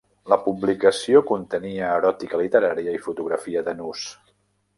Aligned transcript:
La 0.31 0.37
publicació 0.45 1.21
contenia 1.31 1.91
eròtica 1.99 2.41
literària 2.41 2.97
i 2.99 3.03
fotografia 3.05 3.65
de 3.71 3.77
nus. 3.83 4.09